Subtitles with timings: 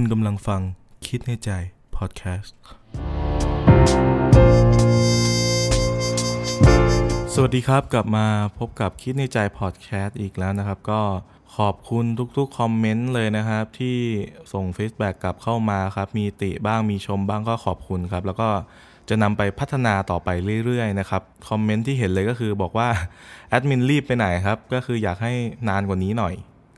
[0.00, 0.62] คุณกำลังฟัง
[1.06, 1.50] คิดในใจ
[1.96, 2.54] พอดแคสต์
[7.34, 8.26] สวัสดีครับกลับมา
[8.58, 11.00] พบกับคิดในใจพอดแคสต์อีกแล้วนะครับ ก็
[11.56, 12.04] ขอบคุณ
[12.36, 13.98] ทุกๆคอมเมนต์เลยนะครับ ที่
[14.52, 18.48] ส่งฟีดแบ็กกลับเข้ามาครับ มีติบ้างมีชมบ้างก็ขอบคุณครับ แล้วก็
[19.08, 20.28] จะนำไปพัฒนาต่อไป
[20.64, 22.88] เรื่อยๆนะครับ คอมเมนต์ที่เห็นเลยก็คือบอกว่า
[23.48, 25.32] แอดมินรีบไปไหนครับ ก็คืออยากให้
[25.68, 26.34] นานกว่านี้หน่อย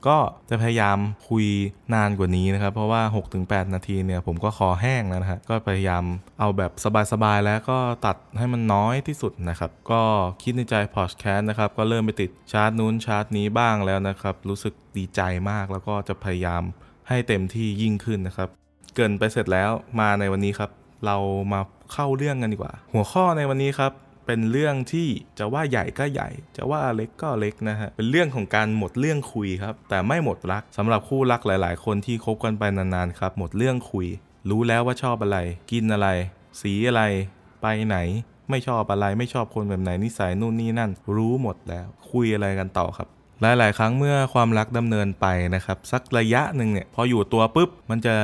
[0.07, 0.19] ก็
[0.51, 0.99] จะพยายาม
[1.29, 1.47] คุย
[1.95, 3.03] นานกว่านี้นะครับ เพราะว่า
[3.39, 6.05] 6-8 นาทีเนี่ยผมก็คอแห้งแล้วนะฮะก็พยายาม
[6.41, 6.73] เอาแบบ
[7.13, 10.03] สบายๆ แล้วก็ตัดให้มันน้อยที่สุดนะครับ ก็
[10.43, 16.63] คิดในใจพอดแคสต์นะครับ ก็เริ่มไปติดชาร์ตนู้นชาร์ตนี้บ้างแล้วนะครับ รู้สึกดีใจมากแล้วก็จะพยายาม
[17.09, 18.49] ให้เต็มที่ยิ่งขึ้นนะครับ
[18.95, 20.71] เกินไปเสร็จแล้วมาในวันนี้ครับ
[21.07, 21.17] เรา
[21.53, 21.61] มา
[21.93, 23.93] เข้าเรื่องกันดีกว่า หัวข้อในวันนี้ครับ
[24.33, 25.09] เป็นเรื่องที่
[25.39, 34.07] จะว่าใหญ่ก็ใหญ่ จะว่าเล็กก็เล็กนะฮะ เป็นเรื่องของการหมดเรื่องคุยครับ แต่ไม่หมดรักสำหรับคู่รักหลาย ๆ คนที่คบกันไปนาน ๆ ครับ หมดเรื่องคุย
[34.51, 35.39] รู้แล้วว่าชอบอะไร
[35.71, 36.09] กินอะไร
[36.61, 37.03] สีอะไร
[37.63, 37.97] ไปไหน
[38.51, 43.09] ไม่ชอบอะไร ไม่ชอบคนแบบไหน นิสัยนู่นนี่นั่น รู้หมดแล้ว คุยอะไรกันต่อครับ
[43.43, 48.15] หลายๆ ครั้งเมื่อความรักดำเนินไปนะครับสักระยะหนึ่งเนี่ยพออยู่ตัวปุ๊บมันจะ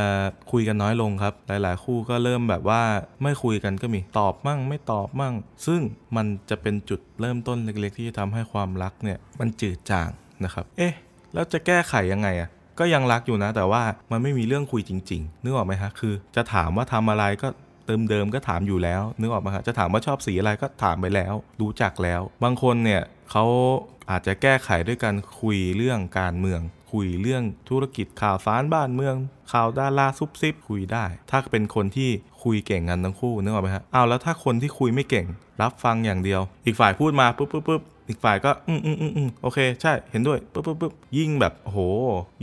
[0.52, 2.82] คุยกันน้อยลงครับ หลายๆ คู่ก็เริ่มแบบว่า
[3.22, 5.34] ไม่คุยกันก็มีตอบมั่ง ไม่ตอบมั่ง
[5.66, 5.80] ซึ่ง
[6.16, 10.10] มันจะเป็นจุดเริ่มต้นเล็กๆ ที่จะทำให้ความรักเนี่ยมันจืดจาง
[10.44, 10.94] นะครับ เอ๊ะ
[11.34, 17.48] แล้วจะแก้ไขยังไงอะก็ยังรักอยู่นะแต่ว่ามันไม่มีเรื่องคุยจริง ๆ นึกออกไหมฮะคือ จะถามว่าทำอะไรก็
[17.86, 23.44] เติมเดิมก็ถามอยู่แล้ว นึกออกไหมครับจะถามว่าชอบสีอะไรก็ถามไปแล้ว รู้จักแล้ว บางคนเนี่ย เขา
[24.10, 26.60] อาจจะแก้ไขด้วยการคุยเรื่องการเมือง
[26.92, 29.14] คุยเรื่องธุรกิจข่าวสารบ้านเมือง
[29.52, 32.10] ข่าวดาราซุบซิบคุยได้ ถ้าเป็นคนที่
[32.42, 35.26] คุยเก่งกันทั้งคู่นึกออกไหมครับอ้าแล้วถ้าคนที่คุยไม่เก่ง
[35.62, 41.80] รับฟังอย่างเดียว อีกฝ่ายพูดมาปุ๊บปุ๊บปุ๊บ อีกฝ่ายก็อืมอืมอืมอืมโอเค ใช่เห็นด้วยปุ๊บปุ๊บปุ๊บยิ่งแบบโอ้โห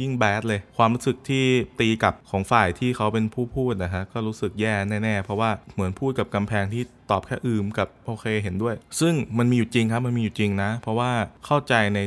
[0.02, 1.45] ยิ่งแบดเลย ความรู้สึกที่
[1.80, 11.12] ตีกับของฝ่ายที่เขาเป็นผู้พูดนะฮะก็รู้สึกแย่แน่ๆ เพราะว่าเหมือนพูดกับกำแพงที่ตอบแค่อืมกับโอเคเห็นด้วย ซึ่งมันมีอยู่จริงครับมันมีอยู่จริงนะ เพราะว่า
[11.46, 12.00] เข้าใจใน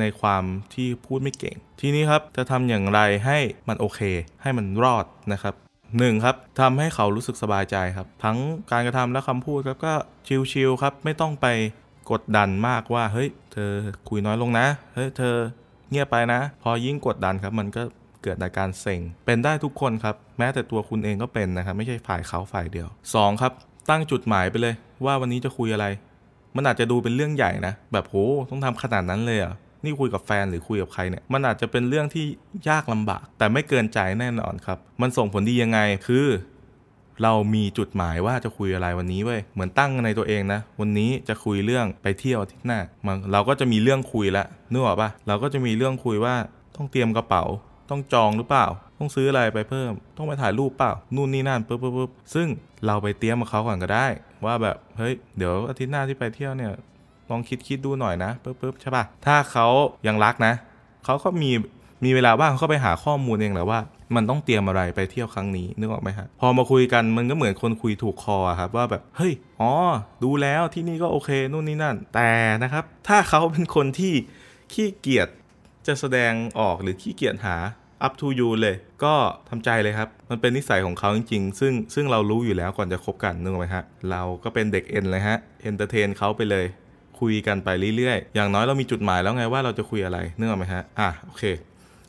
[0.00, 3.38] ในความที่พูดไม่เก่ง ทีนี้ครับจะทำอย่างไรให้
[3.68, 4.00] มันโอเค
[4.42, 5.54] ให้มันรอดนะครับ
[5.98, 8.38] หนึ่งครับทำให้เขารู้สึกสบายใจครับ ทั้ง
[8.70, 9.94] การกระทำและคำพูดครับก็
[10.52, 11.46] ชิลๆครับ ไม่ต้องไป
[12.10, 13.70] กดดันมากว่าเฮ้ยเธอ
[14.08, 15.36] คุยน้อยลงนะเฮ้ยเธอ
[15.90, 17.82] เงียบไปนะ พอยิ่งกดดันครับมันก็
[18.22, 23.52] เกิดอาการเซ็งเป็นได้ทุกคนครับ แม้แต่ตัวคุณเองก็เป็นนะครับ ไม่ใช่ฝ่ายเขาฝ่ายเดียว 2 ครับ
[23.90, 25.86] ตั้งจุดหมายไปเลย ว่าวันนี้จะคุยอะไร
[26.56, 28.16] มันอาจจะดูเป็นเรื่องใหญ่นะ แบบโห
[28.50, 29.54] ต้องทำขนาดนั้นเลยอะ
[29.84, 32.24] นี่คุยกับแฟนหรือคุยกับใครเนี่ยมันอาจจะเป็นเรื่องที่
[32.68, 36.26] ยากลำบาก แต่ไม่เกินใจแน่นอนครับ มันส่งผลดียังไงคือ
[37.22, 46.34] เรามีจุดหมายว่าจะคุยอะไรวันนี้เว้ยเหมือนตั้งในตัวเองนะ วันนี้จะคุยเรื่องไปเที่ยวอาทิตย์หน้ามันเราก็จะมีเรื่องคุยล้วนึกออกปะเราก็จะมีเรื่องคุยว่า
[46.76, 47.44] ต้องเตรียมกระเป๋า
[47.90, 48.66] ต้องจองหรือเปล่า
[48.98, 52.48] ต้องซื้ออะไรไปเพิ่ม ต้องไปถ่ายรูปเปล่า นู่นนี่นั่นปุ๊บปุ๊บปุ๊บซึ่ง
[52.86, 54.06] เราไปเตรียมกับเขาก่อนก็ได้
[54.46, 56.72] ว่าแบบเฮ้ยเดี๋ยวอาทิตย์หน้าที่ไปเที่ยวเนี่ย
[57.30, 59.66] ลองคิดคิดดูหน่อยนะปุ๊บปุ๊บใช่ปะถ้าเขา
[60.06, 60.52] ยังรักนะ
[61.04, 61.50] เขาก็มี
[62.04, 63.80] มีเวลาว่างเขาไปหาข้อมูลเองแหละว่า
[64.16, 69.72] มันต้องเตรียมอะไรไปเที่ยวครั้งนี้นึกออกไหมฮะพอมาคุยกันมันก็เหมือนคนคุยถูกคอครับว่าแบบเฮ้ยอ๋อ
[70.24, 72.30] ดูแล้วที่นี่ก็โอเคนู่นนี่นั่น แต่
[72.62, 74.14] นะครับ ถ้าเขาเป็นคนที่
[74.72, 75.28] ขี้เกียจ
[75.86, 77.56] จะแสดงออกหรือขี้เกียจหา
[78.06, 79.14] up to you เลย ก็
[79.48, 86.66] ทำใจเลยครับ มันเป็นนิสัยของเขาจริงๆ ซึ่งซึ่งเรารู้อยู่แล้วก่อนจะคบกันนึกออกไหมฮะ เราก็เป็นเด็กเอ็นเลยฮะ entertain เขาไปเลย
[87.20, 91.44] คุยกันไปเรื่อยๆ อย่างน้อยเรามีจุดหมายแล้วไงว่าเราจะคุยอะไรนึกออกไหมฮะ อะโอเค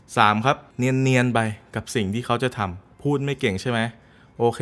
[0.08, 1.40] 3 ครับเนียนๆไป
[1.76, 3.80] กับสิ่งที่เขาจะทำพูดไม่เก่งใช่ไหม
[4.40, 4.62] โอเค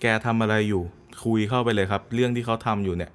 [0.00, 0.82] แกทำอะไรอยู่
[1.24, 3.10] คุยเข้าไปเลยครับ เรื่องที่เขาทำอยู่เนี่ย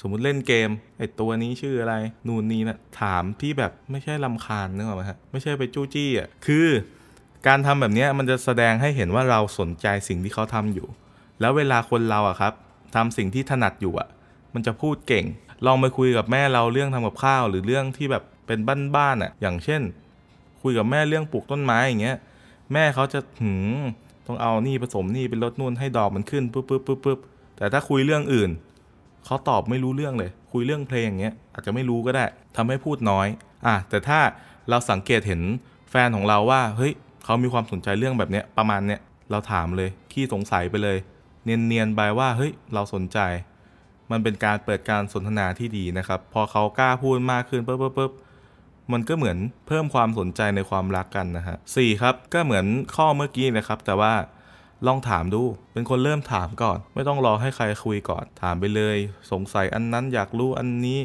[0.00, 1.94] สมมุติเล่นเกมไอตัวนี้ชื่ออะไร
[2.26, 6.66] นู่นนี่นะถามที่แบบไม่ใช่ลำคาญนึกออกไหมฮะไม่ใช่ไปจู้จี้อะคือ
[7.46, 10.86] การทำแบบนี้มันจะแสดงให้เห็นว่าเราสนใจสิ่งที่เขาทำอยู่
[11.40, 12.52] แล้วเวลาคนเราอะครับ
[12.94, 14.08] ทำสิ่งที่ถนัดอยู่อะ
[14.54, 15.26] มันจะพูดเก่ง
[15.66, 18.60] ลองไปคุยกับแม่เราเรื่องทำกับข้าว หรือเรื่องที่แบบเป็น
[18.96, 19.82] บ้านๆอะอย่างเช่น
[20.64, 22.16] คุยกับแม่เรื่องปลูกต้นไม้อย่างเงี้ย
[22.72, 23.80] แม่เขาจะหืม
[24.26, 27.18] ต้องเอานี่ผสมนี่เป็นรดนู่นให้ดอกมันขึ้นปุ๊บปุ๊บปุ๊บปุ๊บ
[27.56, 28.50] แต่ถ้าคุยเรื่องอื่น
[29.24, 32.24] เขาตอบไม่รู้เรื่องเลย คุยเรื่องเพลงอย่างเงี้ยอาจจะไม่รู้ก็ได้
[32.56, 33.26] ทำให้พูดน้อย
[33.66, 34.20] อะแต่ถ้า
[34.68, 35.40] เราสังเกตเห็น
[35.90, 36.92] แฟนของเราว่าเฮ้ย
[37.24, 39.00] เขามีความสนใจเรื่องแบบเนี้ยประมาณเนี้ย
[39.30, 40.98] เราถามเลยขี้สงสัยไปเลย
[41.44, 43.18] เนียนๆไปว่าเฮ้ยเราสนใจ
[44.10, 48.12] มันเป็นการเปิดการสนทนาที่ดีนะครับ พอเขากล้าพูดมากขึ้นปุ๊บปุ๊บปุ๊บ
[48.92, 54.12] มันก็เหมือนเพิ่มความสนใจในความรักกันนะฮะสี่ครับก็เหมือนข้อเมื่อกี้นะครับ แต่ว่า
[54.86, 55.42] ลองถามดู
[55.72, 58.96] เป็นคนเริ่มถามก่อน ไม่ต้องรอให้ใครคุยก่อน ถามไปเลย
[59.30, 60.98] สงสัยอันนั้นอยากรู้อันนี้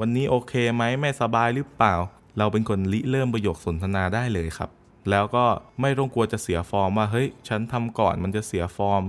[0.00, 1.94] วันนี้โอเคไหมไม่สบายหรือเปล่า
[2.38, 4.70] เราเป็นคนริเริ่มประโยคสนทนาได้เลยครับ
[5.10, 5.44] แล้วก็
[5.80, 9.02] ไม่ต้องกลัวจะเสียฟอร์มว่าเฮ้ย ฉันทำก่อนมันจะเสียฟอร์ม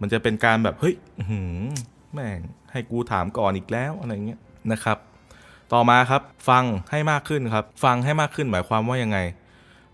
[0.00, 0.94] มันจะเป็นการแบบเฮ้ย
[2.12, 2.40] แม่ง
[2.72, 4.40] ให้กูถามก่อนอีกแล้วอะไรเงี้ย
[4.72, 4.98] นะครับ
[5.72, 9.18] ต่อมาครับฟังให้มากขึ้นครับ ฟังให้มากขึ้นหมายความว่ายังไง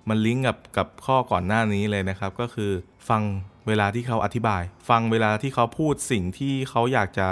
[0.08, 2.70] มันลิงก์กับกับข้อก่อนหน้านี้เลยนะครับ ก็คือ
[3.08, 3.22] ฟัง
[3.66, 7.28] เวลาที่เขาอธิบาย ฟังเวลาที่เขาพูดสิ่งที่เขาอยากจะ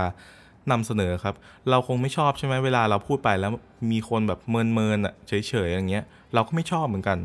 [0.70, 1.34] นำเสนอครับ
[1.70, 3.52] เราคงไม่ชอบใช่ไหมเวลาเราพูดไปแล้ว
[3.92, 6.04] มีคนแบบเมินเมินอะเฉยๆอย่างเงี้ย
[6.34, 7.18] เราก็ไม่ชอบเหมือนกัน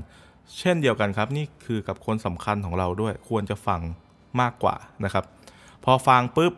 [0.60, 3.82] เช่นเดียวกันครับนี่คือกับคนสำคัญของเราด้วย ควรจะฟัง
[4.42, 4.76] มากกว่า
[5.06, 5.26] นะครับ
[5.86, 6.54] พอฟังปุ๊บ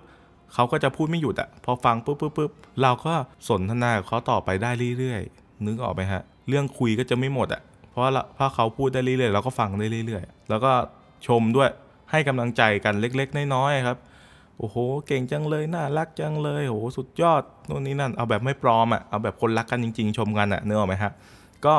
[0.53, 2.51] เขาก็จะพูดไม่หยุดอะพอฟังปุ๊บปุ๊บปุ๊บ
[2.81, 3.13] เราก็
[3.49, 7.61] สนทนาเขาต่อไปได้เรื่อยๆ นึกออกไหมฮะ เรื่องคุยก็จะไม่หมดอะ
[7.91, 8.03] เพราะ
[8.35, 10.71] เพราะเขาพูดได้เรื่อยๆเราก็ฟังได้เรื่อยๆ แล้วก็
[11.27, 11.69] ชมด้วย
[12.11, 13.97] ให้กำลังใจกันเล็กๆ น้อยๆครับ
[14.59, 21.11] โอ้โห เก่งจังเลย น่ารักจังเลยโอ้โหสุดยอดโน่นนี่นั่น เอาแบบไม่ปลอมอะ่ะเอาแบบคนรักกันจริง ๆ ชมกันอะ่ะเนื้อออกไหมฮะ
[21.65, 21.75] ก็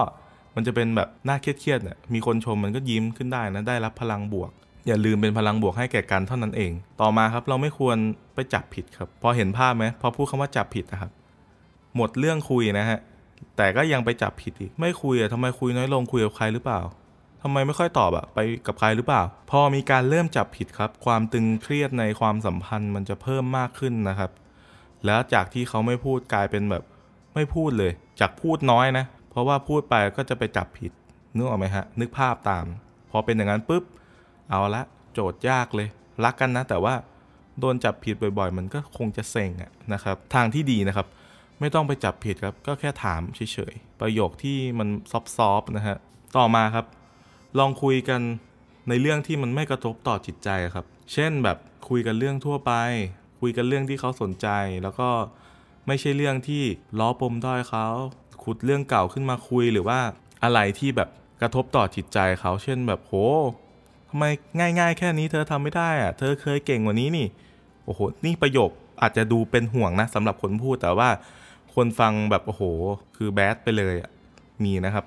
[0.55, 4.50] มันจะเป็นแบบน่าเครียดๆเนี่ยมีคนชมมันก็ยิ้มขึ้นได้นะ ได้รับพลังบวก
[4.86, 7.96] อย่าลืมเป็นพลังบวกให้แก่กันเท่านั้นเอง ต่อมาครับเราไม่ควร
[8.34, 11.10] ไปจับผิดครับ พอเห็นภาพไหมพอพูดคำว่าจับผิดนะครับ
[11.96, 12.98] หมดเรื่องคุยนะฮะ
[13.56, 16.80] แต่ก็ยังไปจับผิดอีก ไม่คุยอะทำไมคุยน้อยลงคุยกับใครหรือเปล่า
[17.42, 24.30] ทำไมไม่ค่อยตอบอะไปกับใครหรือเปล่า พอมีการเริ่มจับผิดครับ ความตึงเครียดในความสัมพันธ์มันจะเพิ่มมากขึ้นนะครับ
[25.06, 26.84] แล้วจากที่เขาไม่พูดกลายเป็นแบบ
[27.34, 30.92] ไม่พูดเลย จากพูดน้อยนะ เพราะว่าพูดไปก็จะไปจับผิด
[31.34, 32.64] นึกออกไหมฮะนึกภาพตาม
[33.10, 33.84] พอเป็นอย่างนั้นปุ๊บ
[34.50, 34.82] เอาละ
[35.14, 35.88] โจทย์ยากเลย
[36.25, 36.94] รักกันนะ แต่ว่า
[37.61, 41.06] โดนจับผิดบ่อยๆ มันก็คงจะเซ็งอะนะครับ ทางที่ดีนะครับ
[41.61, 43.41] ไม่ต้องไปจับผิดครับ ก็แค่ถามเฉ
[43.73, 44.88] ยๆ ประโยคที่มัน
[45.37, 45.97] ซอฟๆนะฮะ
[46.37, 46.87] ต่อมาครับ
[47.58, 48.20] ลองคุยกัน
[48.88, 51.58] ในเรื่องที่มันไม่กระทบต่อจิตใจครับ เช่นแบบ
[51.88, 52.73] คุยกันเรื่องทั่วไป
[53.41, 54.49] คุยกันเรื่องที่เขาสนใจ
[54.82, 55.08] แล้วก็
[55.87, 56.62] ไม่ใช่เรื่องที่
[56.99, 57.87] ล้อปมด้อยเขา
[58.44, 59.99] ขุดเรื่องเก่าขึ้นมาคุยหรือว่า
[60.44, 61.08] อะไรที่แบบ
[61.41, 63.12] กระทบต่อจิตใจเขา เช่นแบบโห
[64.12, 64.24] ทำไม
[64.58, 67.26] ง่ายๆ แค่นี้เธอทำไม่ได้อะเธอเคยเก่งกว่านี้นี่
[67.84, 68.70] โอ้โห นี่ประโยค
[69.02, 71.10] อาจจะดูเป็นห่วงนะสำหรับคนพูดแต่ว่า
[71.74, 72.62] คนฟังแบบ โอ้โห
[73.16, 74.10] คือแบดไปเลยอะ
[74.64, 75.04] มีนะครับ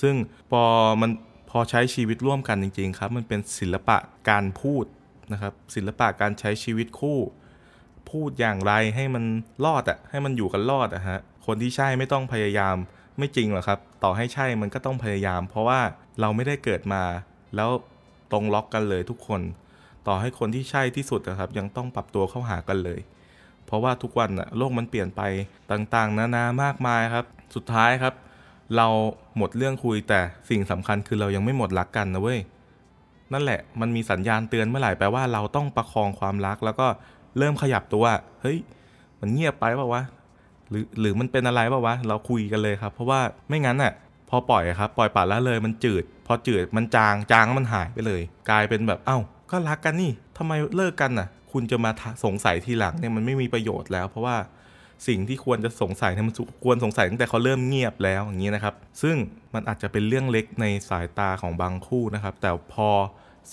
[0.00, 0.14] ซึ่ง
[0.50, 0.62] พอ
[1.00, 1.10] มัน
[1.50, 3.96] พอใช้ชีวิตร่วมกันจริง ๆ ครับ มันเป็นศิลปะ
[4.30, 4.84] การพูด
[5.32, 7.18] นะครับ ศิลปะการใช้ชีวิตคู่
[8.10, 9.24] พูดอย่างไรให้มัน
[9.64, 12.76] รอดอะให้มันอยู่กันรอดอะฮะคนที่ใช่ไม่ต้องพยายาม
[13.18, 15.80] ไม่จริงหรอกครับ ต่อให้ใช่มันก็ต้องพยายาม เพราะว่า
[16.20, 17.02] เราไม่ได้เกิดมา
[17.56, 17.70] แล้ว
[18.32, 19.40] ตรงล็อกกันเลยทุกคน
[20.06, 23.00] ต่อให้คนที่ใช่ที่สุดนะครับ ยังต้องปรับตัวเข้าหากันเลย
[23.66, 25.22] เพราะว่าทุกวันอะโลกมันเปลี่ยนไป
[25.70, 28.14] ต่างๆ นานามากมายครับ สุดท้ายครับ
[28.76, 28.86] เรา
[29.36, 32.40] หมดเรื่องคุยแต่สิ่งสำคัญคือเรายังไม่หมดรักกันนะเว้ย
[33.32, 36.86] นั่นแหละมันมีสัญญาณเตือนเมื่อไหร่แปลว่าเราต้องประคองความรักแล้วก็
[37.38, 38.04] เริ่มขยับตัว
[38.42, 38.58] เฮ้ย
[39.20, 40.02] มันเงียบไปเปล่าวะ
[40.70, 43.92] หรือหรือมันเป็นอะไรเปล่าวะเราคุยกันเลยครับ เพราะว่าไม่งั้นอะ
[44.28, 49.18] พอปล่อยครับ ปล่อยป่าละเลยมันจืด อจืดมันจางจางมันหายไปเลย กลายเป็นแบบเอ้า
[49.50, 51.90] ก็รักกันนี่ทำไมเลิกกันอะ คุณจะมา
[52.24, 54.36] สงสัยทีหลังเนี่ยมันไม่มีประโยชน์แล้ว เพราะว่า
[55.08, 56.34] สิ่งที่ควรจะสงสัยเนี่ยมัน
[56.64, 59.16] ควรสงสัยตั้งแต่เขาเริ่มเงียบแล้วอย่างนี้นะครับ ซึ่ง
[59.54, 62.88] มันอาจจะเป็นเรื่องเล็กในสายตาของบางคู่นะครับ แต่พอ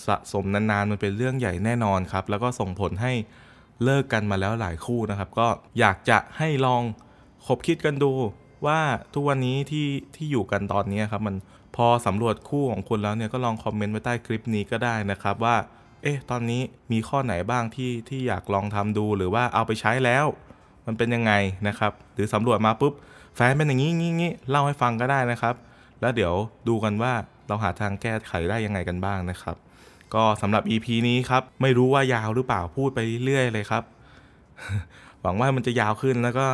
[0.06, 3.12] สะสมนานๆมันเป็นเรื่องใหญ่แน่นอนครับ แล้วก็ส่งผลให้
[3.84, 5.46] เลิกกันมาแล้วหลายคู่นะครับ ก็
[5.78, 6.82] อยากจะให้ลอง
[7.46, 8.12] คบคิดกันดู
[8.66, 8.80] ว่า
[9.14, 11.34] ทุกวันนี้ที่ที่อยู่กันตอนนี้ครับมัน
[11.80, 15.56] พอสำรวจคู่ของคุณแล้วเนี่ยก็ลองคอมเมนต์ไว้ใต้คลิปนี้ก็ได้นะครับว่า
[16.02, 20.26] เอ๊ะ ตอนนี้มีข้อไหนบ้างที่ที่อยากลองทำดูหรือว่าเอาไปใช้แล้ว
[20.86, 21.32] มันเป็นยังไง
[21.68, 22.92] นะครับ หรือสำรวจมาปุ๊บ
[23.36, 25.54] แฟนเป็นอย่างนี้งี้งี้เล่าให้ฟังก็ได้นะครับ
[26.00, 26.34] แล้วเดี๋ยว
[26.68, 27.12] ดูกันว่า
[27.48, 29.56] เราหาทางแก้ไขได้ยังไงกันบ้างนะครับ
[30.14, 33.84] ก็สำหรับ EP นี้ครับ ไม่รู้ว่ายาวหรือเปล่าพูดไปเรื่อยเลยครับ
[35.22, 36.46] หวังว่ามันจะยาวขึ้นแล้วก็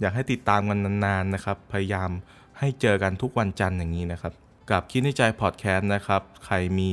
[0.00, 2.10] อยากให้ติดตามกันนานๆนะครับ พยายาม
[2.58, 4.32] ให้เจอกันทุกวันจันทร์อย่างนี้นะครับ
[4.70, 6.90] กับคิดในใจพอดแคสต์นะครับ ใครมี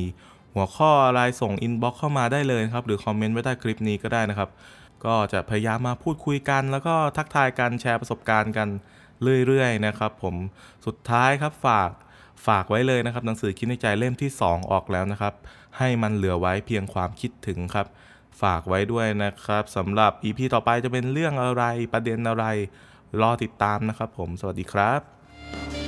[0.54, 4.50] หัวข้ออะไรส่ง inbox เข้ามาได้เลยครับ หรือคอมเมนต์ไว้ใต้คลิปนี้ก็ได้นะครับ
[5.04, 8.68] ก็จะพยายามมาพูดคุยกัน แล้วก็ทักทายกันแชร์ประสบการณ์กัน
[9.46, 10.34] เรื่อยๆนะครับ ผม
[10.86, 11.90] สุดท้ายครับฝาก
[12.46, 15.34] ฝากไว้เลยนะครับ หนังสือคิดในใจเล่มที่ 2 ออกแล้วนะครับ
[15.78, 17.86] ให้มันเหลือไว้เพียงความคิดถึงครับ
[18.42, 22.44] ฝากไว้ด้วยนะครับสำหรับ EP ต่อไปจะเป็นเรื่องอะไรประเด็นอะไร
[23.20, 25.81] รอติดตามนะครับ ผมสวัสดีครับ